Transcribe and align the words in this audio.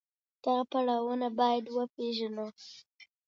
دغه 0.43 0.63
پړاوونه 0.71 1.27
بايد 1.39 1.65
وپېژنو. 1.75 2.47